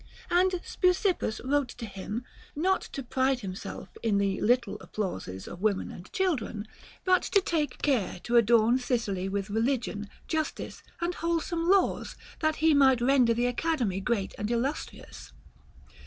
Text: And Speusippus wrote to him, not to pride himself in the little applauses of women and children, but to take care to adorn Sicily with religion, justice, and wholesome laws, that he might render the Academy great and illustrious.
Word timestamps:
And 0.31 0.53
Speusippus 0.65 1.39
wrote 1.45 1.67
to 1.77 1.85
him, 1.85 2.23
not 2.55 2.81
to 2.93 3.03
pride 3.03 3.41
himself 3.41 3.87
in 4.01 4.17
the 4.17 4.41
little 4.41 4.79
applauses 4.81 5.47
of 5.47 5.61
women 5.61 5.91
and 5.91 6.11
children, 6.11 6.67
but 7.05 7.21
to 7.21 7.39
take 7.39 7.77
care 7.83 8.19
to 8.23 8.35
adorn 8.35 8.79
Sicily 8.79 9.29
with 9.29 9.51
religion, 9.51 10.09
justice, 10.27 10.81
and 11.01 11.13
wholesome 11.13 11.69
laws, 11.69 12.15
that 12.39 12.55
he 12.65 12.73
might 12.73 12.99
render 12.99 13.35
the 13.35 13.45
Academy 13.45 13.99
great 13.99 14.33
and 14.39 14.49
illustrious. 14.49 15.33